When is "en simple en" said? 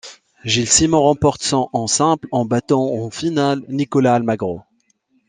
1.73-2.43